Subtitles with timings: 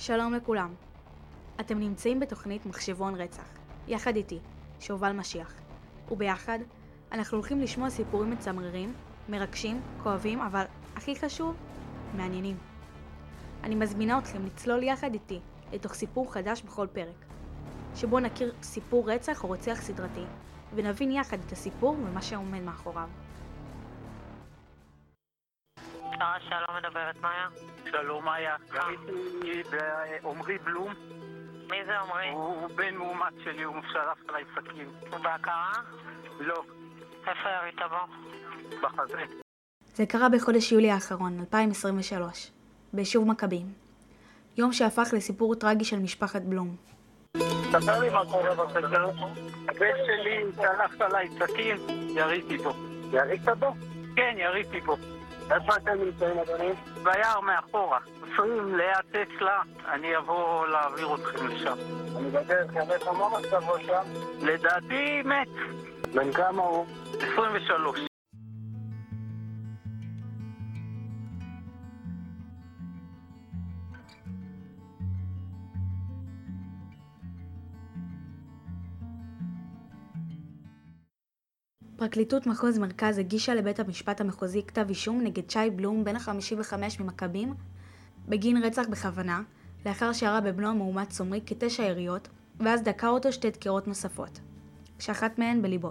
[0.00, 0.74] שלום לכולם.
[1.60, 3.44] אתם נמצאים בתוכנית מחשבון רצח,
[3.88, 4.38] יחד איתי,
[4.80, 5.52] שובל משיח.
[6.10, 6.58] וביחד,
[7.12, 8.94] אנחנו הולכים לשמוע סיפורים מצמררים,
[9.28, 10.64] מרגשים, כואבים, אבל
[10.96, 11.56] הכי חשוב,
[12.16, 12.56] מעניינים.
[13.64, 15.40] אני מזמינה אתכם לצלול יחד איתי
[15.72, 17.24] לתוך סיפור חדש בכל פרק,
[17.96, 20.24] שבו נכיר סיפור רצח או רוצח סדרתי,
[20.74, 23.08] ונבין יחד את הסיפור ומה שעומד מאחוריו.
[26.20, 27.48] שרה שלום מדברת מאיה.
[27.90, 30.94] שלום מאיה, ראיתי בעמרי בלום,
[31.70, 32.30] מי זה עמרי?
[32.30, 34.88] הוא בן מאומץ שלי, הוא שלף עליי סכין.
[35.10, 35.72] הוא בהכרה?
[36.40, 36.62] לא,
[37.26, 38.14] איפה ירית בו?
[38.82, 39.22] בחזה.
[39.94, 42.50] זה קרה בחודש יולי האחרון, 2023,
[42.92, 43.66] ביישוב מכבים.
[44.56, 46.76] יום שהפך לסיפור טרגי של משפחת בלום.
[47.72, 49.10] ספר לי מה קורה בחדר.
[49.68, 51.76] הבן שלי שלף עליי סכין,
[52.16, 52.72] יריתי בו.
[53.12, 53.74] ירית בו?
[54.16, 54.96] כן, יריתי בו.
[55.50, 56.70] איפה אתם נמצאים, אדוני?
[57.02, 57.98] ביער מאחורה.
[58.32, 61.76] עשויים ליד טסלה, אני אבוא להעביר אתכם לשם.
[62.16, 64.02] אני בדרך, יראת מה מצבו שם?
[64.42, 65.48] לדעתי מת.
[66.14, 66.86] בן כמה הוא?
[67.32, 68.09] 23.
[82.00, 87.54] פרקליטות מחוז מרכז הגישה לבית המשפט המחוזי כתב אישום נגד שי בלום בן ה-55 ממכבים
[88.28, 89.42] בגין רצח בכוונה,
[89.86, 92.28] לאחר שירה בבנו המאומץ סומרי כתשע יריות,
[92.60, 94.40] ואז דקר אותו שתי דקירות נוספות,
[94.98, 95.90] כשאחת מהן בליבו.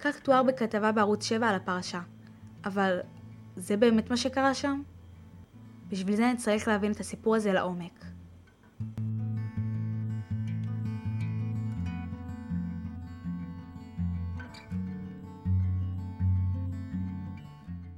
[0.00, 2.00] כך תואר בכתבה בערוץ 7 על הפרשה.
[2.64, 2.98] אבל
[3.56, 4.82] זה באמת מה שקרה שם?
[5.88, 8.04] בשביל זה נצטרך להבין את הסיפור הזה לעומק.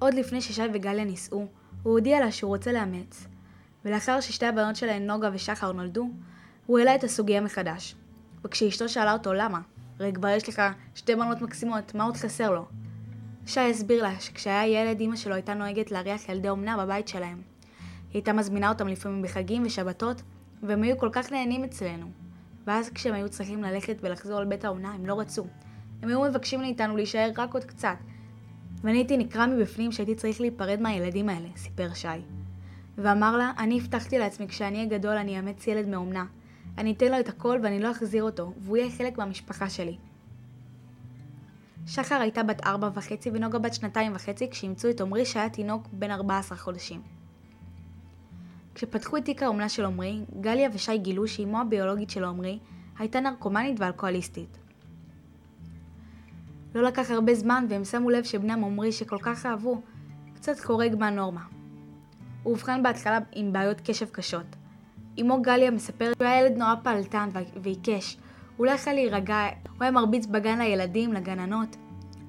[0.05, 1.47] עוד לפני ששי וגליה נישאו,
[1.83, 3.27] הוא הודיע לה שהוא רוצה לאמץ,
[3.84, 6.08] ולאחר ששתי הבנות שלהן נוגה ושחר נולדו,
[6.67, 7.95] הוא העלה את הסוגיה מחדש.
[8.45, 9.61] וכשאשתו שאלה אותו למה,
[9.98, 10.62] הרי כבר יש לך
[10.95, 12.67] שתי בנות מקסימות, מה עוד חסר לו?
[13.46, 17.42] שי הסביר לה שכשהיה ילד אמא שלו הייתה נוהגת להריח ילדי אומנה בבית שלהם.
[18.11, 20.23] היא הייתה מזמינה אותם לפעמים בחגים ושבתות,
[20.62, 22.07] והם היו כל כך נהנים אצלנו.
[22.67, 25.46] ואז כשהם היו צריכים ללכת ולחזור לבית האומנה הם לא רצו.
[26.02, 27.96] הם היו מבקשים מאיתנו להישאר רק עוד קצת,
[28.84, 32.08] ואני הייתי נקרע מבפנים שהייתי צריך להיפרד מהילדים האלה, סיפר שי.
[32.98, 36.24] ואמר לה, אני הבטחתי לעצמי כשאני אהיה גדול אני אאמץ ילד מאומנה.
[36.78, 39.96] אני אתן לו את הכל ואני לא אחזיר אותו, והוא יהיה חלק מהמשפחה שלי.
[41.86, 46.11] שחר הייתה בת ארבע וחצי ונוגה בת שנתיים וחצי כשאימצו את עמרי שהיה תינוק בן
[46.11, 47.02] 14 חודשים.
[48.74, 52.58] כשפתחו את תיק האומנה של עמרי, גליה ושי גילו שאימו הביולוגית של עמרי
[52.98, 54.64] הייתה נרקומנית ואלכוהוליסטית.
[56.74, 59.80] לא לקח הרבה זמן והם שמו לב שבנם עמרי שכל כך אהבו,
[60.35, 61.40] קצת חורג מהנורמה.
[62.42, 64.57] הוא אובחן בהתחלה עם בעיות קשב קשות.
[65.20, 67.29] אמו גליה מספרת שהוא היה ילד נורא פעלתן
[67.63, 68.17] ועיקש.
[68.57, 69.39] הוא לא יכל להירגע,
[69.70, 71.77] הוא היה מרביץ בגן לילדים, לגננות.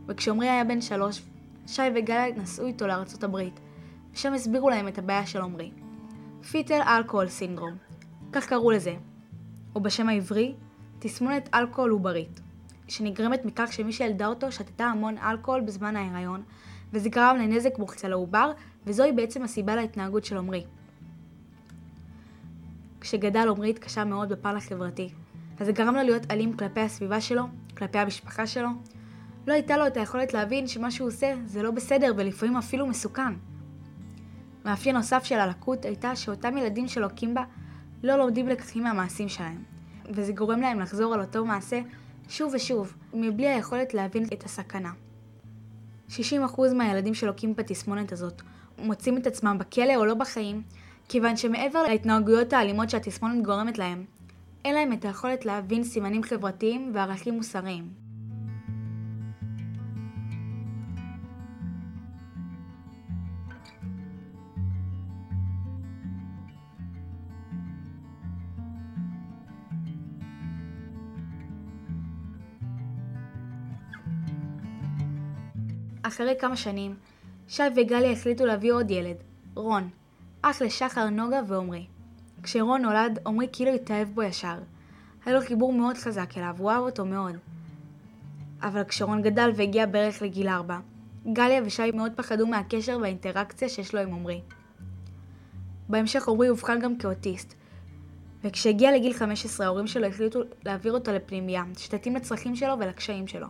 [0.08, 1.22] וכשעמרי היה בן שלוש,
[1.68, 3.60] שי וגליה נסעו איתו לארצות הברית,
[4.14, 5.72] ושם הסבירו להם את הבעיה של עמרי.
[6.52, 7.74] פיטל אלכוהול סינדרום,
[8.32, 8.96] כך קראו לזה,
[9.76, 10.54] או בשם העברי,
[11.00, 12.45] תסמונת אלכוהול עוברית.
[12.88, 16.44] שנגרמת מכך שמי שילדה אותו שתתה המון אלכוהול בזמן ההיריון,
[16.94, 18.52] וזה גרם לנזק מוחצה לעובר,
[18.86, 20.66] וזוהי בעצם הסיבה להתנהגות של עמרי.
[23.02, 25.10] כשגדל עמרי התקשה מאוד בפן החברתי,
[25.58, 27.44] וזה גרם לו להיות אלים כלפי הסביבה שלו,
[27.78, 28.70] כלפי המשפחה שלו.
[29.48, 33.34] לא הייתה לו את היכולת להבין שמה שהוא עושה זה לא בסדר ולפעמים אפילו מסוכן.
[34.66, 37.44] מאפיין נוסף של הלקות הייתה שאותם ילדים שלוקים בה
[38.04, 39.64] לא לומדים לקחים מהמעשים שלהם,
[40.10, 41.82] וזה גורם להם לחזור על אותו מעשה
[42.30, 44.92] שוב ושוב, מבלי היכולת להבין את הסכנה.
[46.10, 46.14] 60%
[46.76, 48.42] מהילדים שלוקים בתסמונת הזאת
[48.78, 50.62] מוצאים את עצמם בכלא או לא בחיים,
[51.10, 54.06] כיוון שמעבר להתנהגויות האלימות שהתסמונת גורמת להם,
[54.66, 58.05] אין להם את היכולת להבין סימנים חברתיים וערכים מוסריים.
[76.08, 76.96] אחרי כמה שנים,
[77.48, 79.16] שי וגליה החליטו להביא עוד ילד,
[79.56, 79.90] רון,
[80.42, 81.86] אח לשחר, נוגה ועומרי.
[82.44, 84.60] כשרון נולד, עומרי כאילו התאהב בו ישר.
[85.26, 87.36] היה לו חיבור מאוד חזק אליו, הוא אהב אותו מאוד.
[88.62, 90.80] אבל כשרון גדל והגיע בערך לגיל ארבע,
[91.34, 94.42] גליה ושי מאוד פחדו מהקשר והאינטראקציה שיש לו עם עומרי.
[95.90, 97.54] בהמשך עומרי אובחן גם כאוטיסט,
[98.44, 103.48] וכשהגיע לגיל 15 ההורים שלו החליטו להעביר אותו לפנימייה, שתתאים לצרכים שלו ולקשיים שלו.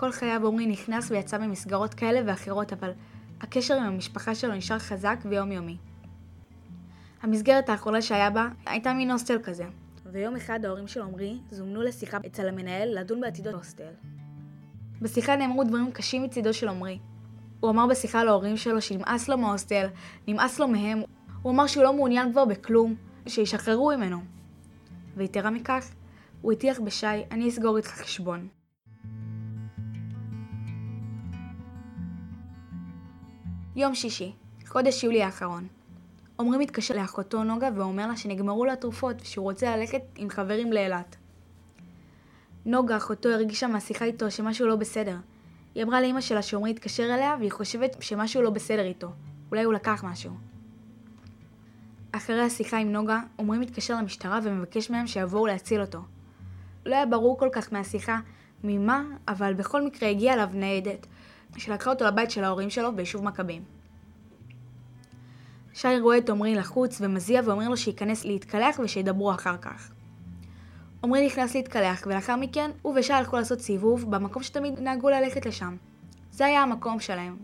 [0.00, 2.90] כל חייו עמרי נכנס ויצא ממסגרות כאלה ואחרות, אבל
[3.40, 5.76] הקשר עם המשפחה שלו נשאר חזק ויומיומי.
[7.22, 9.64] המסגרת האחרונה שהיה בה הייתה מין הוסטל כזה.
[10.12, 13.92] ויום אחד ההורים של עמרי זומנו לשיחה אצל המנהל לדון בעתידו בהוסטל.
[15.02, 16.98] בשיחה נאמרו דברים קשים מצידו של עמרי.
[17.60, 19.86] הוא אמר בשיחה להורים שלו שנמאס לו מההוסטל,
[20.28, 21.02] נמאס לו מהם,
[21.42, 22.94] הוא אמר שהוא לא מעוניין כבר בכלום,
[23.26, 24.18] שישחררו ממנו.
[25.16, 25.90] ויתרה מכך,
[26.40, 28.59] הוא הטיח בשי, אני אסגור איתך חשבון.
[33.76, 34.32] יום שישי,
[34.66, 35.66] חודש יולי האחרון.
[36.40, 41.16] עמרי מתקשר לאחותו נוגה ואומר לה שנגמרו לה התרופות ושהוא רוצה ללכת עם חברים לאילת.
[42.66, 45.16] נוגה, אחותו, הרגישה מהשיחה איתו שמשהו לא בסדר.
[45.74, 49.08] היא אמרה לאמא שלה שעמרי התקשר אליה והיא חושבת שמשהו לא בסדר איתו.
[49.50, 50.32] אולי הוא לקח משהו.
[52.12, 56.00] אחרי השיחה עם נוגה, עמרי מתקשר למשטרה ומבקש מהם שיבואו להציל אותו.
[56.86, 58.18] לא היה ברור כל כך מהשיחה
[58.64, 61.06] ממה, אבל בכל מקרה הגיעה אליו ניידת,
[61.56, 63.62] שלקחה אותו לבית של ההורים שלו ביישוב מכבים.
[65.74, 69.92] שי רואה את עמרי לחוץ ומזיע ואומר לו שייכנס להתקלח ושידברו אחר כך.
[71.04, 75.76] עמרי נכנס להתקלח ולאחר מכן הוא ושי הלכו לעשות סיבוב במקום שתמיד נהגו ללכת לשם.
[76.32, 77.36] זה היה המקום שלהם,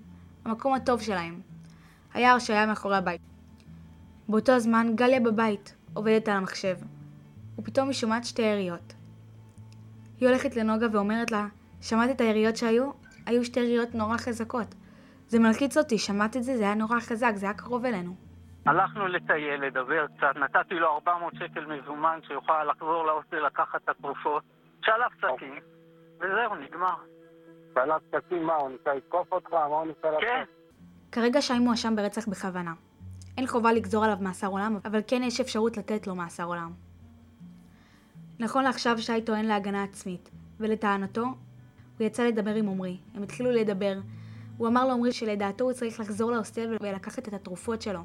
[0.45, 1.41] המקום הטוב שלהם.
[2.15, 3.21] היער שהיה מאחורי הבית.
[4.29, 6.77] באותו הזמן גליה בבית, עובדת על המחשב.
[7.59, 8.93] ופתאום היא שומעת שתי יריות.
[10.21, 11.47] היא הולכת לנוגה ואומרת לה,
[11.81, 12.91] שמעת את היריות שהיו?
[13.27, 14.75] היו שתי יריות נורא חזקות.
[15.29, 16.57] זה מלחיץ אותי, שמעת את זה?
[16.57, 18.15] זה היה נורא חזק, זה היה קרוב אלינו.
[18.67, 24.43] הלכנו לטייל, לדבר קצת, נתתי לו 400 שקל מזומן שיוכל לחזור להוסטל לקחת את התרופות,
[24.85, 25.59] שלף סכין,
[26.17, 26.97] וזהו, נגמר.
[27.75, 29.53] שלף סכין, מה, הוא ניסה לתקוף אותך?
[29.53, 30.21] מה הוא ניסה לעשות?
[30.21, 30.45] כן,
[31.13, 32.73] כרגע שי מואשם ברצח בכוונה.
[33.39, 36.73] אין חובה לגזור עליו מאסר עולם, אבל כן יש אפשרות לתת לו מאסר עולם.
[38.39, 40.31] נכון לעכשיו שי טוען להגנה עצמית,
[40.61, 41.25] ולטענתו,
[41.99, 42.97] הוא יצא לדבר עם עמרי.
[43.15, 43.99] הם התחילו לדבר.
[44.57, 48.01] הוא אמר לעמרי שלדעתו הוא צריך לחזור להוסטל ולקחת את התרופות שלו.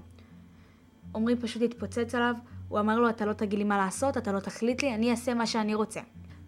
[1.16, 2.36] עמרי פשוט התפוצץ עליו,
[2.70, 5.34] הוא אמר לו אתה לא תגיד לי מה לעשות, אתה לא תחליט לי, אני אעשה
[5.34, 6.00] מה שאני רוצה.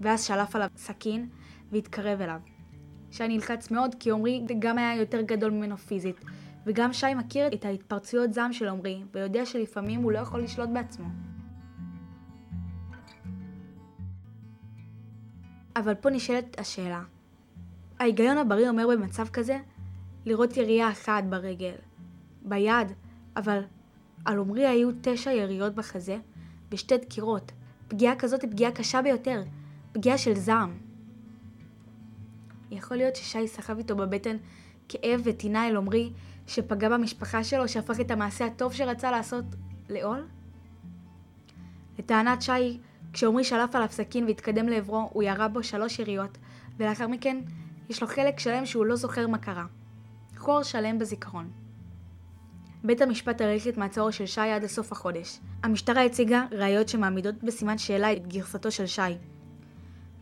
[0.02, 1.30] ואז שלף עליו סכין
[1.72, 2.40] והתקרב אליו.
[3.12, 6.22] שי נלחץ מאוד כי עמרי גם היה יותר גדול ממנו פיזית,
[6.66, 11.08] וגם שי מכיר את ההתפרצויות זעם של עמרי, ויודע שלפעמים הוא לא יכול לשלוט בעצמו.
[15.76, 17.04] אבל פה נשאלת השאלה,
[18.04, 19.58] ההיגיון הבריא אומר במצב כזה
[20.26, 21.74] לראות ירייה אחת ברגל,
[22.42, 22.92] ביד,
[23.36, 23.62] אבל
[24.26, 26.18] על עמרי היו תשע יריות בחזה
[26.72, 27.52] ושתי דקירות.
[27.88, 29.44] פגיעה כזאת היא פגיעה קשה ביותר,
[29.92, 30.78] פגיעה של זעם.
[32.72, 34.38] יכול להיות ששי סחב איתו בבטן
[34.90, 36.12] כאב וטינה אל עמרי
[36.48, 39.46] שפגע במשפחה שלו, שהפך את המעשה הטוב שרצה לעשות
[39.90, 40.28] לעול?
[42.00, 42.78] לטענת שי,
[43.14, 46.38] כשעמרי שלף עליו סכין והתקדם לעברו, הוא ירה בו שלוש יריות,
[46.78, 47.38] ולאחר מכן
[47.94, 49.66] יש לו חלק שלם שהוא לא זוכר מה קרה.
[50.38, 51.52] חור שלם בזיכרון.
[52.84, 55.40] בית המשפט האריך את מעצרו של שי עד לסוף החודש.
[55.64, 59.02] המשטרה הציגה ראיות שמעמידות בסימן שאלה את גרסתו של שי.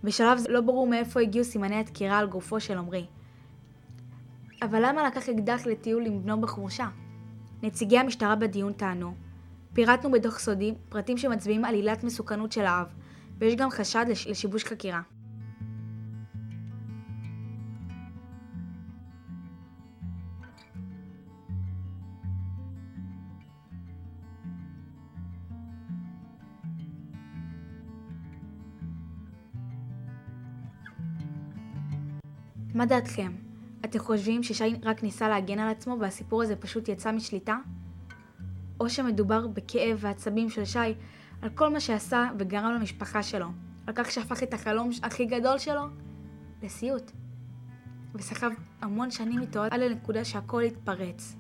[0.04, 3.06] בשלב זה לא ברור מאיפה הגיעו סימני הדקירה על גופו של עמרי.
[4.62, 6.88] אבל למה לקח אקדח לטיול עם בנו בחורשה?
[7.64, 9.14] נציגי המשטרה בדיון טענו
[9.74, 12.88] פירטנו בדוח סודי פרטים שמצביעים על עילת מסוכנות של האב,
[13.38, 14.28] ויש גם חשד לש...
[14.28, 15.02] לשיבוש חקירה.
[32.76, 33.32] מה דעתכם?
[33.86, 37.58] אתם חושבים ששי רק ניסה להגן על עצמו והסיפור הזה פשוט יצא משליטה?
[38.80, 40.80] או שמדובר בכאב ועצבים של שי
[41.42, 43.48] על כל מה שעשה וגרם למשפחה שלו,
[43.88, 45.82] על כך שהפך את החלום הכי גדול שלו
[46.64, 47.12] לסיוט.
[48.16, 48.50] וסחב
[48.82, 51.36] המון שנים איתו עד לנקודה שהכל התפרץ.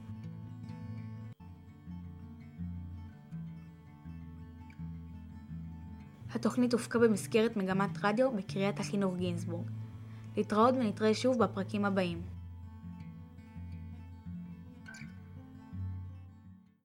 [6.33, 9.80] התוכנית הופקה במסגרת מגמת רדיו בקריית החינוך גינזבורג.
[10.37, 12.21] להתראות ונתראה שוב בפרקים הבאים.